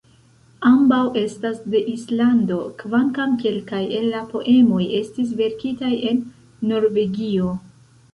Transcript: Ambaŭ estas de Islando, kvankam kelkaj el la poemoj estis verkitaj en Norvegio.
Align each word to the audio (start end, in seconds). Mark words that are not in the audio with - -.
Ambaŭ 0.67 0.99
estas 1.19 1.57
de 1.73 1.81
Islando, 1.91 2.57
kvankam 2.79 3.35
kelkaj 3.43 3.81
el 3.97 4.07
la 4.15 4.21
poemoj 4.31 4.81
estis 5.01 5.35
verkitaj 5.43 5.91
en 6.13 6.25
Norvegio. 6.73 7.53